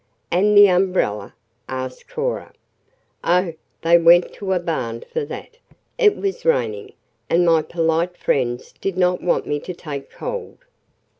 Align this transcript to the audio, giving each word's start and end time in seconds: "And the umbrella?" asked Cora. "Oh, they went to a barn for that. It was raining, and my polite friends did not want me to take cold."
"And 0.31 0.57
the 0.57 0.65
umbrella?" 0.67 1.35
asked 1.69 2.07
Cora. 2.09 2.53
"Oh, 3.23 3.53
they 3.83 3.99
went 3.99 4.33
to 4.33 4.51
a 4.51 4.59
barn 4.59 5.01
for 5.01 5.23
that. 5.25 5.57
It 5.99 6.15
was 6.17 6.43
raining, 6.43 6.93
and 7.29 7.45
my 7.45 7.61
polite 7.61 8.17
friends 8.17 8.71
did 8.81 8.97
not 8.97 9.21
want 9.21 9.45
me 9.45 9.59
to 9.59 9.75
take 9.75 10.09
cold." 10.09 10.57